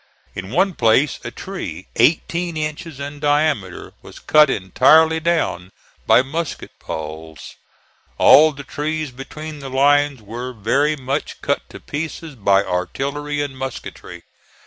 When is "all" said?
8.17-8.51